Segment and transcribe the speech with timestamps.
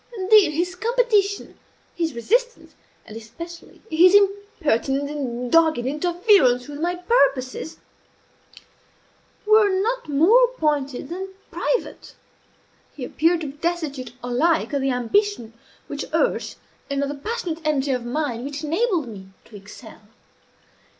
[0.17, 1.59] Indeed, his competition,
[1.93, 2.73] his resistance,
[3.05, 7.77] and especially his impertinent and dogged interference with my purposes,
[9.45, 12.15] were not more pointed than private.
[12.95, 15.53] He appeared to be destitute alike of the ambition
[15.85, 16.55] which urged,
[16.89, 20.01] and of the passionate energy of mind which enabled, me to excel.